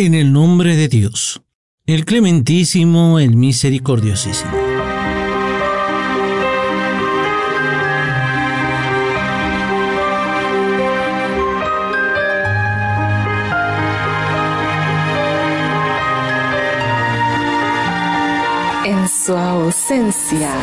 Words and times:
En 0.00 0.14
el 0.14 0.32
nombre 0.32 0.76
de 0.76 0.86
Dios, 0.86 1.42
el 1.84 2.04
clementísimo, 2.04 3.18
el 3.18 3.34
misericordiosísimo. 3.34 4.52
En 18.84 19.08
su 19.08 19.36
ausencia. 19.36 20.54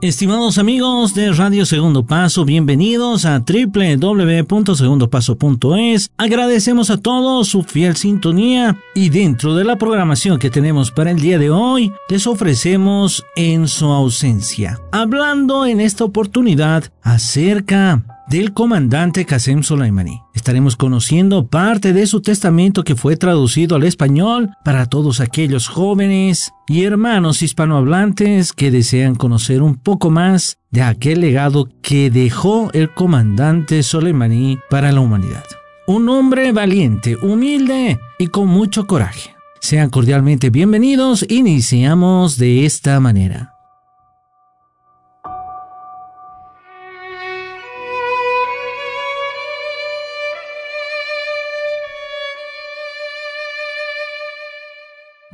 Estimados 0.00 0.58
amigos 0.58 1.12
de 1.12 1.32
Radio 1.32 1.66
Segundo 1.66 2.06
Paso, 2.06 2.44
bienvenidos 2.44 3.24
a 3.24 3.40
www.segundopaso.es. 3.40 6.12
Agradecemos 6.16 6.90
a 6.90 6.98
todos 6.98 7.48
su 7.48 7.64
fiel 7.64 7.96
sintonía 7.96 8.78
y 8.94 9.08
dentro 9.08 9.56
de 9.56 9.64
la 9.64 9.74
programación 9.74 10.38
que 10.38 10.50
tenemos 10.50 10.92
para 10.92 11.10
el 11.10 11.18
día 11.18 11.40
de 11.40 11.50
hoy, 11.50 11.92
les 12.08 12.28
ofrecemos 12.28 13.24
en 13.34 13.66
su 13.66 13.86
ausencia, 13.86 14.78
hablando 14.92 15.66
en 15.66 15.80
esta 15.80 16.04
oportunidad 16.04 16.84
acerca 17.02 18.04
del 18.28 18.52
comandante 18.52 19.24
Qasem 19.24 19.62
Soleimani. 19.62 20.22
Estaremos 20.34 20.76
conociendo 20.76 21.46
parte 21.46 21.92
de 21.92 22.06
su 22.06 22.20
testamento 22.20 22.84
que 22.84 22.94
fue 22.94 23.16
traducido 23.16 23.76
al 23.76 23.84
español 23.84 24.50
para 24.64 24.86
todos 24.86 25.20
aquellos 25.20 25.68
jóvenes 25.68 26.52
y 26.66 26.84
hermanos 26.84 27.42
hispanohablantes 27.42 28.52
que 28.52 28.70
desean 28.70 29.14
conocer 29.14 29.62
un 29.62 29.76
poco 29.76 30.10
más 30.10 30.58
de 30.70 30.82
aquel 30.82 31.20
legado 31.20 31.68
que 31.82 32.10
dejó 32.10 32.70
el 32.72 32.92
comandante 32.92 33.82
Soleimani 33.82 34.58
para 34.68 34.92
la 34.92 35.00
humanidad. 35.00 35.44
Un 35.86 36.08
hombre 36.08 36.52
valiente, 36.52 37.16
humilde 37.16 37.98
y 38.18 38.26
con 38.26 38.48
mucho 38.48 38.86
coraje. 38.86 39.34
Sean 39.60 39.90
cordialmente 39.90 40.50
bienvenidos. 40.50 41.24
Iniciamos 41.28 42.38
de 42.38 42.66
esta 42.66 43.00
manera. 43.00 43.57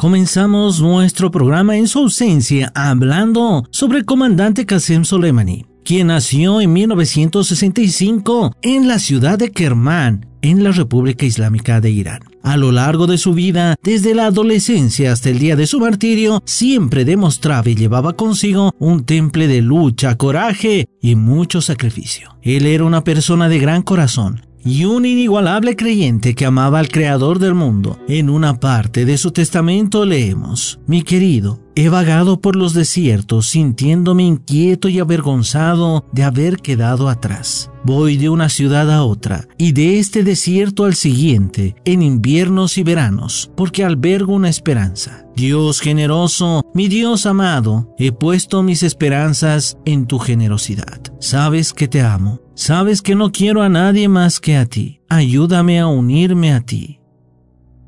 Comenzamos 0.05 0.83
nuestro 0.83 1.31
programa 1.31 1.79
en 1.79 1.89
su 1.89 2.01
ausencia 2.01 2.71
hablando 2.75 3.65
sobre 3.71 3.97
el 3.97 4.05
comandante 4.05 4.67
Qasem 4.67 5.03
Soleimani, 5.03 5.65
quien 5.83 6.09
nació 6.09 6.61
en 6.61 6.75
1965 6.75 8.55
en 8.61 8.87
la 8.87 8.99
ciudad 8.99 9.39
de 9.39 9.51
Kerman, 9.51 10.27
en 10.43 10.63
la 10.63 10.73
República 10.73 11.25
Islámica 11.25 11.81
de 11.81 11.91
Irán. 11.91 12.21
A 12.43 12.59
lo 12.59 12.71
largo 12.71 13.07
de 13.07 13.17
su 13.17 13.33
vida, 13.33 13.77
desde 13.83 14.15
la 14.15 14.27
adolescencia 14.27 15.11
hasta 15.11 15.31
el 15.31 15.39
día 15.39 15.57
de 15.57 15.67
su 15.67 15.81
martirio, 15.81 16.43
siempre 16.45 17.07
demostraba 17.07 17.71
y 17.71 17.75
llevaba 17.75 18.13
consigo 18.13 18.75
un 18.79 19.07
temple 19.07 19.49
de 19.49 19.63
lucha, 19.63 20.19
coraje 20.19 20.87
y 21.01 21.15
mucho 21.15 21.63
sacrificio. 21.63 22.37
Él 22.43 22.67
era 22.67 22.85
una 22.85 23.05
persona 23.05 23.49
de 23.49 23.59
gran 23.59 23.81
corazón, 23.81 24.45
y 24.65 24.85
un 24.85 25.05
inigualable 25.05 25.77
creyente 25.77 26.35
que 26.35 26.47
amaba 26.47 26.79
al 26.79 26.89
Creador 26.89 27.39
del 27.39 27.55
mundo. 27.55 27.99
En 28.09 28.31
una 28.31 28.59
parte 28.59 29.05
de 29.05 29.19
su 29.19 29.31
testamento 29.31 30.05
leemos, 30.05 30.81
Mi 30.87 31.03
querido, 31.03 31.61
he 31.77 31.89
vagado 31.89 32.41
por 32.41 32.57
los 32.57 32.73
desiertos 32.73 33.49
sintiéndome 33.49 34.23
inquieto 34.23 34.89
y 34.89 35.01
avergonzado 35.01 36.07
de 36.13 36.23
haber 36.23 36.59
quedado 36.59 37.09
atrás. 37.09 37.71
Voy 37.85 38.17
de 38.17 38.29
una 38.31 38.49
ciudad 38.49 38.91
a 38.91 39.05
otra 39.05 39.47
y 39.59 39.73
de 39.73 39.99
este 39.99 40.25
desierto 40.25 40.85
al 40.85 40.95
siguiente, 40.95 41.75
en 41.85 42.01
inviernos 42.01 42.79
y 42.79 42.83
veranos, 42.83 43.51
porque 43.57 43.85
albergo 43.85 44.35
una 44.35 44.49
esperanza. 44.49 45.27
Dios 45.37 45.81
generoso, 45.81 46.65
mi 46.75 46.89
Dios 46.89 47.27
amado, 47.27 47.95
he 47.99 48.13
puesto 48.13 48.63
mis 48.63 48.83
esperanzas 48.83 49.77
en 49.85 50.07
tu 50.07 50.19
generosidad. 50.19 51.01
Sabes 51.19 51.73
que 51.73 51.89
te 51.89 52.01
amo 52.01 52.44
Sabes 52.55 53.03
que 53.03 53.15
no 53.15 53.33
quiero 53.33 53.63
a 53.63 53.69
nadie 53.69 54.09
más 54.09 54.41
que 54.41 54.57
a 54.57 54.67
ti. 54.67 55.01
Ayúdame 55.09 55.81
a 55.81 55.87
unirme 55.87 56.53
a 56.53 56.61
ti. 56.61 57.01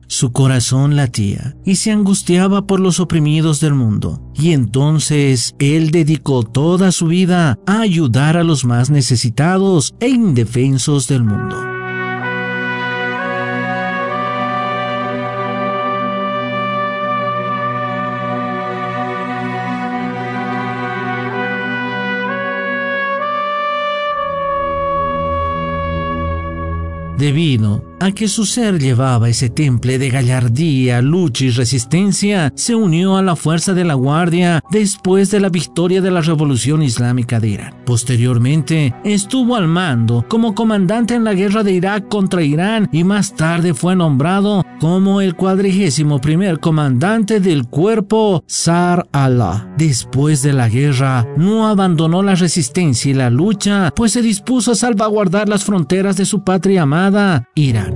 Su 0.09 0.33
corazón 0.33 0.95
latía 0.95 1.57
y 1.65 1.77
se 1.77 1.91
angustiaba 1.91 2.67
por 2.67 2.79
los 2.79 3.01
oprimidos 3.01 3.61
del 3.61 3.75
mundo. 3.75 4.23
Y 4.35 4.53
entonces 4.53 5.55
él 5.59 5.91
dedicó 5.91 6.45
toda 6.45 6.93
su 6.93 7.07
vida 7.07 7.59
a 7.67 7.81
ayudar 7.81 8.37
a 8.37 8.45
los 8.45 8.65
más 8.65 8.91
necesitados 8.91 9.95
e 10.01 10.09
indefensos 10.09 11.09
del 11.09 11.25
mundo. 11.25 11.76
Debido 27.27 27.83
a 28.07 28.13
que 28.13 28.29
su 28.29 28.47
ser 28.47 28.79
llevaba 28.79 29.29
ese 29.29 29.51
temple 29.51 29.99
de 29.99 30.11
gallardía, 30.11 31.03
lucha 31.03 31.45
y 31.45 31.51
resistencia, 31.51 32.53
se 32.55 32.77
unió 32.77 33.17
a 33.17 33.23
la 33.23 33.35
fuerza 33.35 33.75
de 33.75 33.85
la 33.85 33.95
Guardia 33.95 34.63
después 34.71 35.33
de 35.33 35.41
la 35.41 35.49
victoria 35.49 36.01
de 36.01 36.13
la 36.13 36.21
Revolución 36.21 36.85
Islámica 36.85 37.41
de 37.41 37.49
Irán. 37.49 37.75
Posteriormente, 37.85 38.95
estuvo 39.03 39.57
al 39.57 39.67
mando 39.67 40.25
como 40.29 40.55
comandante 40.55 41.15
en 41.15 41.25
la 41.25 41.35
guerra 41.35 41.65
de 41.65 41.73
Irak 41.73 42.09
contra 42.09 42.43
Irán 42.43 42.89
y 42.93 43.03
más 43.03 43.35
tarde 43.35 43.75
fue 43.75 43.97
nombrado 43.97 44.65
como 44.79 45.21
el 45.21 45.35
cuadrigésimo 45.35 46.21
primer 46.21 46.61
comandante 46.61 47.41
del 47.41 47.67
cuerpo 47.67 48.45
Sar 48.47 49.09
Allah. 49.11 49.69
Después 49.79 50.43
de 50.43 50.53
la 50.53 50.69
guerra, 50.69 51.27
no 51.37 51.67
abandonó 51.67 52.23
la 52.23 52.37
resistencia 52.37 53.11
y 53.11 53.15
la 53.15 53.31
lucha, 53.31 53.93
pues 53.97 54.13
se 54.13 54.23
dispuso 54.23 54.73
a 54.73 54.77
salvaguardar 54.77 55.49
las 55.49 55.65
fronteras 55.65 56.17
de 56.17 56.25
su 56.25 56.45
patria 56.45 56.83
amada, 56.83 57.49
Irán. 57.57 57.96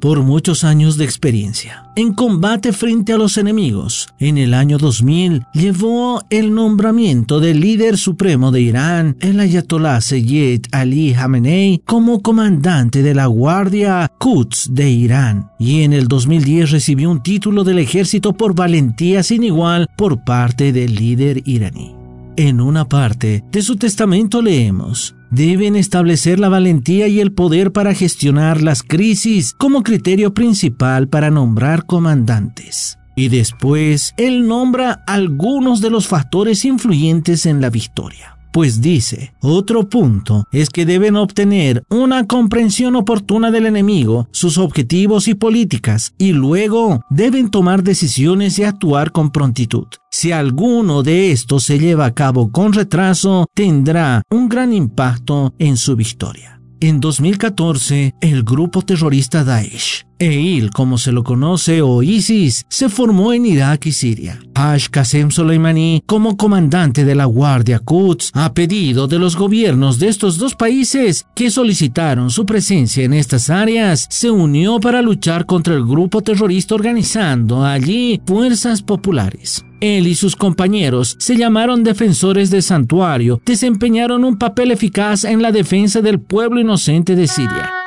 Por 0.00 0.22
muchos 0.22 0.64
años 0.64 0.96
de 0.96 1.04
experiencia. 1.04 1.84
En 1.94 2.14
combate 2.14 2.72
frente 2.72 3.12
a 3.12 3.18
los 3.18 3.36
enemigos, 3.36 4.08
en 4.18 4.38
el 4.38 4.54
año 4.54 4.78
2000 4.78 5.44
llevó 5.52 6.22
el 6.30 6.54
nombramiento 6.54 7.38
del 7.40 7.60
líder 7.60 7.98
supremo 7.98 8.50
de 8.50 8.62
Irán, 8.62 9.16
el 9.20 9.38
ayatollah 9.38 10.00
Seyyed 10.00 10.62
Ali 10.72 11.12
Khamenei, 11.12 11.82
como 11.84 12.22
comandante 12.22 13.02
de 13.02 13.14
la 13.14 13.26
Guardia 13.26 14.10
Quds 14.18 14.70
de 14.72 14.90
Irán, 14.90 15.50
y 15.58 15.82
en 15.82 15.92
el 15.92 16.08
2010 16.08 16.70
recibió 16.70 17.10
un 17.10 17.22
título 17.22 17.64
del 17.64 17.78
ejército 17.78 18.32
por 18.32 18.54
valentía 18.54 19.22
sin 19.22 19.44
igual 19.44 19.88
por 19.96 20.24
parte 20.24 20.72
del 20.72 20.94
líder 20.94 21.42
iraní. 21.44 21.99
En 22.36 22.60
una 22.60 22.88
parte 22.88 23.44
de 23.50 23.62
su 23.62 23.76
testamento 23.76 24.40
leemos, 24.40 25.14
deben 25.30 25.76
establecer 25.76 26.38
la 26.38 26.48
valentía 26.48 27.08
y 27.08 27.20
el 27.20 27.32
poder 27.32 27.72
para 27.72 27.92
gestionar 27.92 28.62
las 28.62 28.82
crisis 28.82 29.52
como 29.52 29.82
criterio 29.82 30.32
principal 30.32 31.08
para 31.08 31.30
nombrar 31.30 31.86
comandantes. 31.86 32.98
Y 33.16 33.28
después, 33.28 34.14
él 34.16 34.46
nombra 34.46 35.02
algunos 35.06 35.80
de 35.80 35.90
los 35.90 36.06
factores 36.06 36.64
influyentes 36.64 37.44
en 37.44 37.60
la 37.60 37.68
victoria. 37.68 38.39
Pues 38.52 38.80
dice, 38.80 39.32
otro 39.40 39.88
punto 39.88 40.44
es 40.52 40.70
que 40.70 40.86
deben 40.86 41.16
obtener 41.16 41.84
una 41.88 42.26
comprensión 42.26 42.96
oportuna 42.96 43.50
del 43.50 43.66
enemigo, 43.66 44.28
sus 44.32 44.58
objetivos 44.58 45.28
y 45.28 45.34
políticas, 45.34 46.14
y 46.18 46.32
luego 46.32 47.02
deben 47.10 47.50
tomar 47.50 47.82
decisiones 47.82 48.58
y 48.58 48.64
actuar 48.64 49.12
con 49.12 49.30
prontitud. 49.30 49.86
Si 50.10 50.32
alguno 50.32 51.02
de 51.02 51.32
estos 51.32 51.64
se 51.64 51.78
lleva 51.78 52.06
a 52.06 52.14
cabo 52.14 52.50
con 52.50 52.72
retraso, 52.72 53.46
tendrá 53.54 54.22
un 54.30 54.48
gran 54.48 54.72
impacto 54.72 55.54
en 55.58 55.76
su 55.76 55.96
victoria. 55.96 56.60
En 56.80 56.98
2014, 56.98 58.14
el 58.20 58.42
grupo 58.42 58.82
terrorista 58.82 59.44
Daesh, 59.44 60.06
EIL 60.20 60.70
como 60.70 60.98
se 60.98 61.12
lo 61.12 61.24
conoce 61.24 61.80
o 61.82 62.02
ISIS, 62.02 62.66
se 62.68 62.88
formó 62.88 63.32
en 63.32 63.46
Irak 63.46 63.86
y 63.86 63.92
Siria. 63.92 64.38
Ash 64.54 64.88
Qasem 64.88 65.30
Soleimani, 65.30 66.02
como 66.04 66.36
comandante 66.36 67.04
de 67.06 67.14
la 67.14 67.24
Guardia 67.24 67.78
Quds, 67.78 68.30
a 68.34 68.52
pedido 68.52 69.08
de 69.08 69.18
los 69.18 69.34
gobiernos 69.34 69.98
de 69.98 70.08
estos 70.08 70.36
dos 70.36 70.54
países 70.54 71.26
que 71.34 71.50
solicitaron 71.50 72.30
su 72.30 72.44
presencia 72.44 73.02
en 73.02 73.14
estas 73.14 73.48
áreas, 73.48 74.06
se 74.10 74.30
unió 74.30 74.78
para 74.78 75.00
luchar 75.00 75.46
contra 75.46 75.74
el 75.74 75.84
grupo 75.84 76.20
terrorista 76.20 76.74
organizando 76.74 77.64
allí 77.64 78.20
fuerzas 78.26 78.82
populares. 78.82 79.64
Él 79.80 80.06
y 80.06 80.14
sus 80.14 80.36
compañeros 80.36 81.16
se 81.18 81.36
llamaron 81.36 81.82
defensores 81.82 82.50
del 82.50 82.62
santuario, 82.62 83.40
desempeñaron 83.46 84.24
un 84.24 84.38
papel 84.38 84.72
eficaz 84.72 85.24
en 85.24 85.40
la 85.40 85.52
defensa 85.52 86.02
del 86.02 86.20
pueblo 86.20 86.60
inocente 86.60 87.16
de 87.16 87.26
Siria. 87.26 87.79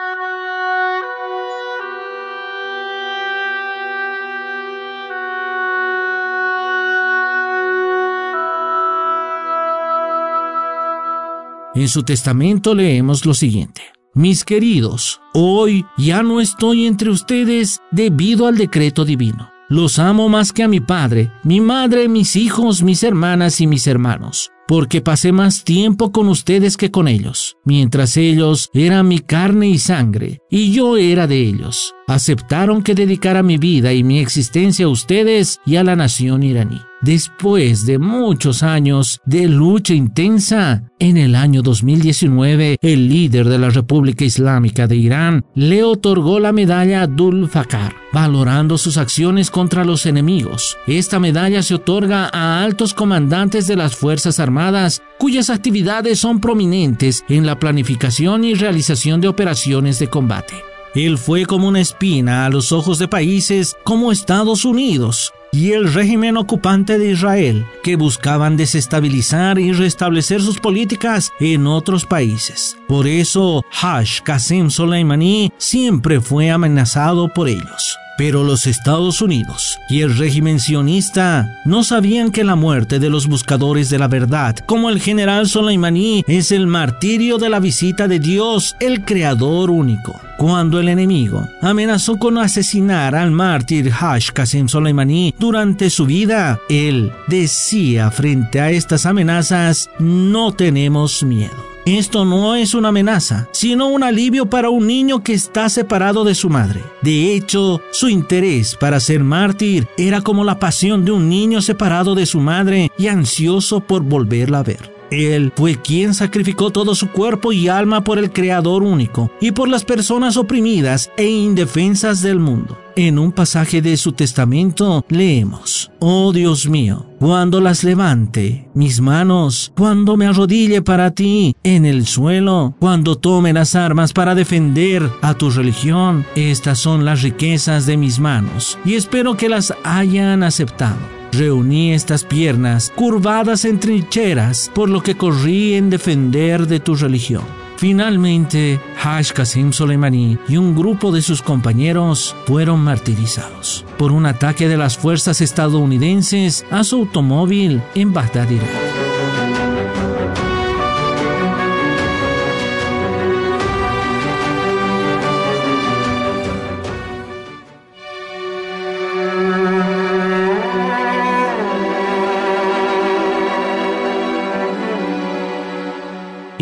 En 11.75 11.87
su 11.87 12.03
testamento 12.03 12.75
leemos 12.75 13.25
lo 13.25 13.33
siguiente. 13.33 13.81
Mis 14.13 14.43
queridos, 14.43 15.21
hoy 15.33 15.87
ya 15.97 16.21
no 16.21 16.39
estoy 16.39 16.85
entre 16.85 17.09
ustedes 17.09 17.81
debido 17.89 18.45
al 18.45 18.57
decreto 18.57 19.05
divino. 19.05 19.49
Los 19.69 19.97
amo 19.97 20.29
más 20.29 20.53
que 20.53 20.61
a 20.61 20.67
mi 20.67 20.81
padre, 20.81 21.31
mi 21.43 21.61
madre, 21.61 22.07
mis 22.07 22.35
hijos, 22.35 22.83
mis 22.83 23.01
hermanas 23.01 23.59
y 23.59 23.65
mis 23.65 23.87
hermanos, 23.87 24.51
porque 24.67 25.01
pasé 25.01 25.31
más 25.31 25.63
tiempo 25.63 26.11
con 26.11 26.29
ustedes 26.29 26.77
que 26.77 26.91
con 26.91 27.07
ellos, 27.07 27.57
mientras 27.65 28.17
ellos 28.17 28.69
eran 28.75 29.07
mi 29.07 29.17
carne 29.17 29.69
y 29.69 29.79
sangre, 29.79 30.41
y 30.51 30.73
yo 30.73 30.97
era 30.97 31.25
de 31.25 31.41
ellos. 31.41 31.95
Aceptaron 32.07 32.83
que 32.83 32.95
dedicara 32.95 33.43
mi 33.43 33.57
vida 33.57 33.93
y 33.93 34.03
mi 34.03 34.19
existencia 34.19 34.85
a 34.85 34.89
ustedes 34.89 35.59
y 35.65 35.77
a 35.77 35.83
la 35.83 35.95
nación 35.95 36.43
iraní. 36.43 36.81
Después 37.01 37.85
de 37.85 37.99
muchos 37.99 38.63
años 38.63 39.19
de 39.25 39.49
lucha 39.49 39.93
intensa, 39.93 40.83
en 40.99 41.17
el 41.17 41.35
año 41.35 41.61
2019, 41.61 42.77
el 42.81 43.09
líder 43.09 43.49
de 43.49 43.57
la 43.57 43.69
República 43.69 44.23
Islámica 44.23 44.87
de 44.87 44.95
Irán 44.95 45.45
le 45.53 45.83
otorgó 45.83 46.39
la 46.39 46.53
medalla 46.53 47.01
Abdul 47.01 47.49
Fakar, 47.49 47.93
valorando 48.13 48.77
sus 48.77 48.95
acciones 48.95 49.51
contra 49.51 49.83
los 49.83 50.05
enemigos. 50.05 50.77
Esta 50.87 51.19
medalla 51.19 51.61
se 51.61 51.75
otorga 51.75 52.29
a 52.31 52.63
altos 52.63 52.93
comandantes 52.93 53.67
de 53.67 53.75
las 53.75 53.97
Fuerzas 53.97 54.39
Armadas 54.39 55.01
cuyas 55.19 55.49
actividades 55.49 56.19
son 56.19 56.39
prominentes 56.39 57.25
en 57.27 57.45
la 57.45 57.59
planificación 57.59 58.45
y 58.45 58.53
realización 58.53 59.19
de 59.19 59.27
operaciones 59.27 59.99
de 59.99 60.07
combate. 60.07 60.72
Él 60.95 61.17
fue 61.17 61.45
como 61.45 61.67
una 61.67 61.81
espina 61.81 62.45
a 62.45 62.49
los 62.49 62.71
ojos 62.71 62.99
de 62.99 63.07
países 63.07 63.75
como 63.83 64.11
Estados 64.11 64.63
Unidos, 64.63 65.33
y 65.51 65.71
el 65.71 65.93
régimen 65.93 66.37
ocupante 66.37 66.97
de 66.97 67.11
Israel, 67.11 67.65
que 67.83 67.95
buscaban 67.95 68.57
desestabilizar 68.57 69.59
y 69.59 69.71
restablecer 69.71 70.41
sus 70.41 70.59
políticas 70.59 71.31
en 71.39 71.67
otros 71.67 72.05
países. 72.05 72.77
Por 72.87 73.07
eso, 73.07 73.63
Hash 73.81 74.21
Qasem 74.21 74.69
Soleimani 74.69 75.51
siempre 75.57 76.21
fue 76.21 76.49
amenazado 76.49 77.27
por 77.27 77.49
ellos. 77.49 77.97
Pero 78.25 78.45
los 78.45 78.67
Estados 78.67 79.21
Unidos 79.21 79.81
y 79.89 79.99
el 79.99 80.17
régimen 80.17 80.61
sionista 80.61 81.59
no 81.65 81.83
sabían 81.83 82.31
que 82.31 82.45
la 82.45 82.55
muerte 82.55 82.97
de 82.99 83.09
los 83.09 83.27
buscadores 83.27 83.89
de 83.89 83.99
la 83.99 84.07
verdad, 84.07 84.55
como 84.65 84.89
el 84.89 85.01
general 85.01 85.49
Soleimani, 85.49 86.23
es 86.25 86.53
el 86.53 86.65
martirio 86.65 87.37
de 87.37 87.49
la 87.49 87.59
visita 87.59 88.07
de 88.07 88.19
Dios, 88.19 88.77
el 88.79 89.03
Creador 89.03 89.69
único. 89.69 90.21
Cuando 90.37 90.79
el 90.79 90.87
enemigo 90.87 91.49
amenazó 91.61 92.17
con 92.17 92.37
asesinar 92.37 93.13
al 93.13 93.31
mártir 93.31 93.91
Hash 93.91 94.29
Qasem 94.29 94.69
Soleimani 94.69 95.35
durante 95.37 95.89
su 95.89 96.05
vida, 96.05 96.61
él 96.69 97.11
decía 97.27 98.09
frente 98.09 98.61
a 98.61 98.71
estas 98.71 99.05
amenazas, 99.05 99.89
no 99.99 100.53
tenemos 100.53 101.23
miedo. 101.23 101.72
Esto 101.85 102.23
no 102.23 102.55
es 102.55 102.73
una 102.75 102.89
amenaza, 102.89 103.49
sino 103.51 103.87
un 103.87 104.03
alivio 104.03 104.45
para 104.45 104.69
un 104.69 104.87
niño 104.87 105.21
que 105.21 105.33
está 105.33 105.67
separado 105.67 106.23
de 106.23 106.33
su 106.33 106.49
madre. 106.49 106.81
De 107.01 107.35
hecho, 107.35 107.81
su 107.91 108.07
interés 108.07 108.75
para 108.75 109.01
ser 109.01 109.23
mártir 109.23 109.87
era 109.97 110.21
como 110.21 110.45
la 110.45 110.59
pasión 110.59 111.03
de 111.03 111.11
un 111.11 111.27
niño 111.27 111.61
separado 111.61 112.15
de 112.15 112.25
su 112.25 112.39
madre 112.39 112.89
y 112.97 113.07
ansioso 113.07 113.81
por 113.81 114.03
volverla 114.03 114.59
a 114.59 114.63
ver. 114.63 114.92
Él 115.13 115.53
fue 115.55 115.79
quien 115.79 116.13
sacrificó 116.13 116.71
todo 116.71 116.95
su 116.95 117.09
cuerpo 117.11 117.51
y 117.51 117.67
alma 117.67 118.03
por 118.03 118.17
el 118.17 118.31
Creador 118.31 118.81
único 118.83 119.31
y 119.39 119.51
por 119.51 119.69
las 119.69 119.85
personas 119.85 120.37
oprimidas 120.37 121.11
e 121.17 121.29
indefensas 121.29 122.21
del 122.21 122.39
mundo. 122.39 122.77
En 122.95 123.17
un 123.17 123.31
pasaje 123.31 123.81
de 123.81 123.97
su 123.97 124.11
testamento 124.11 125.03
leemos, 125.09 125.91
Oh 125.99 126.31
Dios 126.31 126.67
mío, 126.67 127.07
cuando 127.19 127.59
las 127.59 127.83
levante 127.83 128.67
mis 128.73 129.01
manos, 129.01 129.71
cuando 129.75 130.15
me 130.15 130.27
arrodille 130.27 130.81
para 130.81 131.11
ti 131.11 131.55
en 131.63 131.85
el 131.85 132.05
suelo, 132.05 132.75
cuando 132.79 133.15
tome 133.15 133.53
las 133.53 133.75
armas 133.75 134.13
para 134.13 134.35
defender 134.35 135.09
a 135.21 135.33
tu 135.33 135.49
religión, 135.49 136.25
estas 136.35 136.79
son 136.79 137.05
las 137.05 137.21
riquezas 137.23 137.85
de 137.85 137.97
mis 137.97 138.19
manos 138.19 138.77
y 138.85 138.93
espero 138.93 139.37
que 139.37 139.49
las 139.49 139.73
hayan 139.83 140.43
aceptado. 140.43 141.22
Reuní 141.33 141.93
estas 141.93 142.23
piernas 142.23 142.91
curvadas 142.95 143.65
en 143.65 143.79
trincheras, 143.79 144.69
por 144.73 144.87
lo 144.87 145.01
que 145.01 145.17
corrí 145.17 145.73
en 145.73 145.89
defender 145.89 146.67
de 146.67 146.79
tu 146.79 146.95
religión. 146.95 147.43
Finalmente, 147.77 148.79
Haj 149.03 149.33
Qasim 149.33 149.73
Soleimani 149.73 150.37
y 150.47 150.57
un 150.57 150.75
grupo 150.75 151.11
de 151.11 151.23
sus 151.23 151.41
compañeros 151.41 152.35
fueron 152.45 152.81
martirizados 152.81 153.83
por 153.97 154.11
un 154.11 154.27
ataque 154.27 154.67
de 154.67 154.77
las 154.77 154.97
fuerzas 154.97 155.41
estadounidenses 155.41 156.65
a 156.69 156.83
su 156.83 156.97
automóvil 156.97 157.81
en 157.95 158.13
Bagdad, 158.13 158.49
Irak. 158.49 159.02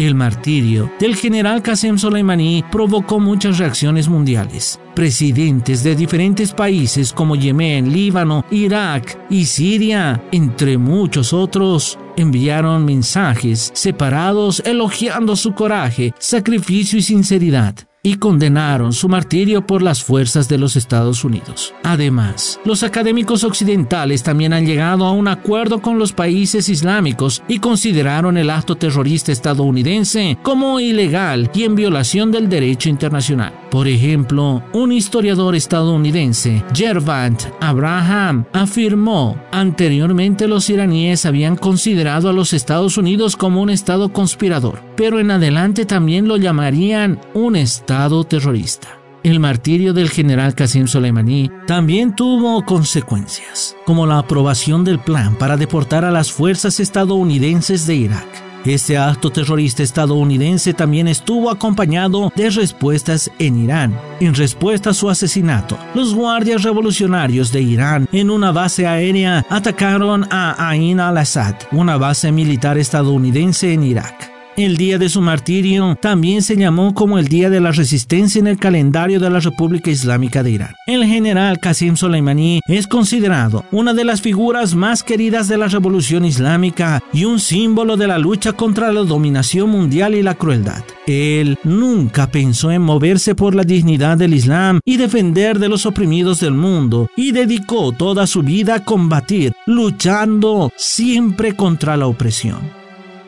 El 0.01 0.15
martirio 0.15 0.92
del 1.00 1.15
general 1.15 1.62
Qasem 1.62 2.00
Soleimani 2.00 2.65
provocó 2.71 3.19
muchas 3.19 3.60
reacciones 3.60 4.10
mundiales. 4.10 4.79
Presidentes 4.96 5.84
de 5.84 5.96
diferentes 5.96 6.53
países 6.53 7.13
como 7.13 7.36
Yemen, 7.36 7.93
Líbano, 7.93 8.43
Irak 8.50 9.20
y 9.29 9.46
Siria, 9.46 10.20
entre 10.31 10.79
muchos 10.79 11.34
otros, 11.34 12.00
enviaron 12.17 12.84
mensajes 12.84 13.70
separados 13.75 14.63
elogiando 14.65 15.36
su 15.36 15.53
coraje, 15.53 16.15
sacrificio 16.17 16.98
y 16.98 17.03
sinceridad 17.03 17.75
y 18.03 18.15
condenaron 18.15 18.93
su 18.93 19.08
martirio 19.08 19.67
por 19.67 19.84
las 19.84 20.03
fuerzas 20.03 20.50
de 20.50 20.58
los 20.58 20.75
Estados 20.75 21.24
Unidos. 21.24 21.75
Además, 21.84 22.60
los 22.65 22.81
académicos 22.81 23.43
occidentales 23.43 24.24
también 24.24 24.53
han 24.53 24.65
llegado 24.65 25.05
a 25.05 25.12
un 25.12 25.27
acuerdo 25.27 25.81
con 25.81 26.00
los 26.00 26.12
países 26.12 26.67
islámicos 26.67 27.43
y 27.48 27.60
consideraron 27.60 28.38
el 28.38 28.50
acto 28.50 28.75
terrorista 28.75 29.31
estadounidense 29.31 30.38
como 30.41 30.79
ilegal 30.79 31.51
y 31.53 31.63
en 31.63 31.75
violación 31.75 32.31
del 32.31 32.50
derecho 32.50 32.89
internacional. 32.89 33.53
Por 33.70 33.88
ejemplo, 33.88 34.63
un 34.74 34.91
historiador 34.91 35.55
estadounidense, 35.55 36.63
Gervant 36.74 37.43
Abraham, 37.62 38.46
afirmó 38.51 39.38
anteriormente 39.51 40.48
los 40.48 40.70
iraníes 40.70 41.25
habían 41.25 41.55
considerado 41.55 42.29
a 42.29 42.34
los 42.34 42.51
Estados 42.51 42.98
Unidos 42.98 43.38
como 43.38 43.62
un 43.62 43.70
estado 43.70 44.12
conspirador, 44.12 44.81
pero 44.98 45.20
en 45.20 45.31
adelante 45.31 45.86
también 45.86 46.27
lo 46.27 46.36
llamarían 46.38 47.22
un 47.34 47.55
estado 47.55 47.90
terrorista. 48.27 48.88
El 49.24 49.39
martirio 49.39 49.93
del 49.93 50.10
general 50.10 50.55
Qasem 50.55 50.88
Soleimani 50.88 51.51
también 51.67 52.15
tuvo 52.15 52.63
consecuencias, 52.65 53.75
como 53.86 54.07
la 54.07 54.17
aprobación 54.17 54.86
del 54.86 55.00
plan 55.00 55.36
para 55.36 55.57
deportar 55.57 56.05
a 56.05 56.12
las 56.12 56.31
fuerzas 56.31 56.79
estadounidenses 56.79 57.86
de 57.86 57.95
Irak. 57.95 58.27
Este 58.63 58.98
acto 58.98 59.29
terrorista 59.29 59.83
estadounidense 59.83 60.74
también 60.74 61.07
estuvo 61.07 61.51
acompañado 61.51 62.31
de 62.36 62.50
respuestas 62.50 63.29
en 63.39 63.57
Irán. 63.57 64.00
En 64.19 64.36
respuesta 64.36 64.91
a 64.91 64.93
su 64.93 65.10
asesinato, 65.10 65.77
los 65.93 66.13
guardias 66.13 66.63
revolucionarios 66.63 67.51
de 67.51 67.62
Irán 67.62 68.07
en 68.13 68.29
una 68.29 68.51
base 68.51 68.88
aérea 68.88 69.45
atacaron 69.50 70.27
a 70.31 70.69
Ain 70.69 71.00
al-Assad, 71.00 71.55
una 71.71 71.98
base 71.98 72.31
militar 72.31 72.77
estadounidense 72.77 73.74
en 73.74 73.83
Irak. 73.83 74.30
El 74.58 74.75
día 74.75 74.98
de 74.98 75.08
su 75.08 75.22
martirio 75.22 75.98
también 76.01 76.41
se 76.41 76.58
llamó 76.58 76.93
como 76.93 77.17
el 77.17 77.29
Día 77.29 77.50
de 77.50 77.62
la 77.62 77.72
Resistencia 77.72 78.38
en 78.38 78.48
el 78.48 78.58
calendario 78.58 79.17
de 79.20 79.29
la 79.29 79.39
República 79.39 79.89
Islámica 79.89 80.43
de 80.43 80.51
Irán. 80.51 80.75
El 80.88 81.05
general 81.05 81.60
Qasim 81.60 81.96
Soleimani 81.96 82.60
es 82.67 82.86
considerado 82.86 83.63
una 83.72 83.93
de 83.93 84.03
las 84.03 84.22
figuras 84.22 84.75
más 84.75 85.03
queridas 85.03 85.48
de 85.48 85.58
la 85.58 85.70
Revolución 85.70 86.25
Islámica 86.25 87.01
y 87.13 87.24
un 87.24 87.39
símbolo 87.39 87.96
de 87.96 88.08
la 88.08 88.17
lucha 88.17 88.51
contra 88.51 88.91
la 88.91 89.01
dominación 89.03 89.70
mundial 89.70 90.15
y 90.15 90.22
la 90.22 90.36
crueldad. 90.36 90.84
Él 91.08 91.58
nunca 91.63 92.29
pensó 92.29 92.72
en 92.72 92.81
moverse 92.81 93.36
por 93.36 93.55
la 93.55 93.63
dignidad 93.63 94.17
del 94.17 94.34
Islam 94.34 94.81
y 94.84 94.98
defender 94.98 95.60
de 95.60 95.70
los 95.70 95.86
oprimidos 95.86 96.41
del 96.41 96.53
mundo 96.53 97.10
y 97.15 97.31
dedicó 97.31 97.93
toda 97.93 98.27
su 98.27 98.43
vida 98.43 98.75
a 98.75 98.84
combatir, 98.84 99.53
luchando 99.65 100.72
siempre 100.75 101.55
contra 101.55 101.96
la 101.96 102.08
opresión 102.08 102.80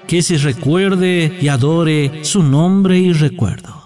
que 0.07 0.22
se 0.22 0.38
recuerde 0.38 1.38
y 1.41 1.48
adore 1.48 2.24
su 2.24 2.43
nombre 2.43 3.00
y 3.00 3.13
recuerdo. 3.13 3.83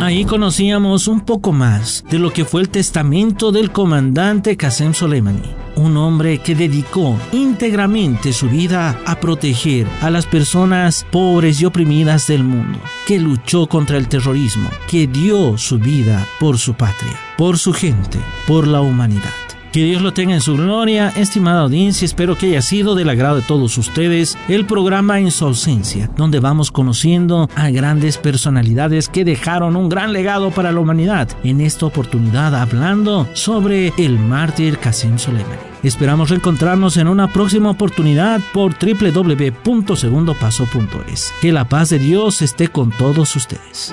Ahí 0.00 0.24
conocíamos 0.24 1.08
un 1.08 1.22
poco 1.22 1.52
más 1.52 2.04
de 2.08 2.20
lo 2.20 2.32
que 2.32 2.44
fue 2.44 2.60
el 2.60 2.68
testamento 2.68 3.50
del 3.50 3.72
comandante 3.72 4.56
Qasem 4.56 4.94
Soleimani 4.94 5.55
un 5.76 5.96
hombre 5.96 6.38
que 6.38 6.54
dedicó 6.54 7.18
íntegramente 7.32 8.32
su 8.32 8.48
vida 8.48 8.98
a 9.06 9.20
proteger 9.20 9.86
a 10.00 10.10
las 10.10 10.26
personas 10.26 11.06
pobres 11.10 11.60
y 11.60 11.66
oprimidas 11.66 12.26
del 12.26 12.42
mundo, 12.42 12.78
que 13.06 13.20
luchó 13.20 13.66
contra 13.68 13.96
el 13.98 14.08
terrorismo, 14.08 14.68
que 14.88 15.06
dio 15.06 15.56
su 15.56 15.78
vida 15.78 16.26
por 16.40 16.58
su 16.58 16.74
patria, 16.74 17.18
por 17.38 17.58
su 17.58 17.72
gente, 17.72 18.18
por 18.46 18.66
la 18.66 18.80
humanidad. 18.80 19.45
Que 19.76 19.84
Dios 19.84 20.00
lo 20.00 20.14
tenga 20.14 20.32
en 20.32 20.40
su 20.40 20.56
gloria, 20.56 21.12
estimada 21.16 21.60
audiencia. 21.60 22.06
Espero 22.06 22.38
que 22.38 22.46
haya 22.46 22.62
sido 22.62 22.94
del 22.94 23.10
agrado 23.10 23.36
de 23.36 23.42
todos 23.42 23.76
ustedes 23.76 24.38
el 24.48 24.64
programa 24.64 25.20
En 25.20 25.30
su 25.30 25.44
ausencia, 25.44 26.08
donde 26.16 26.40
vamos 26.40 26.70
conociendo 26.70 27.50
a 27.54 27.68
grandes 27.68 28.16
personalidades 28.16 29.10
que 29.10 29.26
dejaron 29.26 29.76
un 29.76 29.90
gran 29.90 30.14
legado 30.14 30.50
para 30.50 30.72
la 30.72 30.80
humanidad. 30.80 31.28
En 31.44 31.60
esta 31.60 31.84
oportunidad 31.84 32.54
hablando 32.54 33.28
sobre 33.34 33.92
el 33.98 34.18
mártir 34.18 34.78
Qasem 34.78 35.18
Soleimani. 35.18 35.60
Esperamos 35.82 36.30
reencontrarnos 36.30 36.96
en 36.96 37.08
una 37.08 37.30
próxima 37.30 37.68
oportunidad 37.68 38.40
por 38.54 38.76
www.segundopaso.es. 38.78 41.34
Que 41.42 41.52
la 41.52 41.68
paz 41.68 41.90
de 41.90 41.98
Dios 41.98 42.40
esté 42.40 42.68
con 42.68 42.92
todos 42.92 43.36
ustedes. 43.36 43.92